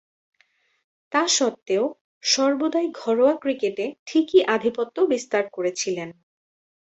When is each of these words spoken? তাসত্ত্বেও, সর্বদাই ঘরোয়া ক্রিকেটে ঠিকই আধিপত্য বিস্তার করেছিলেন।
তাসত্ত্বেও, 1.11 1.83
সর্বদাই 2.23 2.87
ঘরোয়া 2.93 3.35
ক্রিকেটে 3.37 3.85
ঠিকই 4.05 4.41
আধিপত্য 4.45 4.95
বিস্তার 5.11 5.43
করেছিলেন। 5.51 6.09